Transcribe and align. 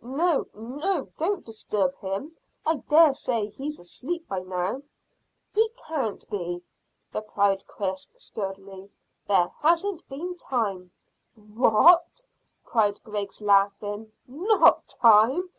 "No, 0.00 0.46
no, 0.54 1.08
don't 1.18 1.44
disturb 1.44 1.94
him. 1.98 2.34
I 2.64 2.76
dare 2.76 3.12
say 3.12 3.48
he's 3.48 3.78
asleep 3.78 4.26
by 4.26 4.38
now." 4.38 4.80
"He 5.54 5.68
can't 5.86 6.24
be," 6.30 6.62
replied 7.12 7.66
Chris 7.66 8.08
sturdily; 8.16 8.90
"there 9.28 9.50
hasn't 9.60 10.08
been 10.08 10.38
time." 10.38 10.92
"What!" 11.34 12.24
cried 12.64 13.02
Griggs, 13.02 13.42
laughing. 13.42 14.10
"Not 14.26 14.88
time? 14.88 15.50